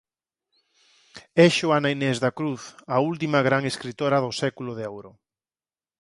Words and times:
É 1.43 1.45
Xoana 1.57 1.93
Inés 1.95 2.17
da 2.23 2.31
Cruz 2.37 2.61
a 2.95 2.97
última 3.09 3.39
gran 3.47 3.63
escritora 3.71 4.17
do 4.25 4.31
Século 4.41 4.71
de 4.79 4.85
Ouro. 4.93 5.11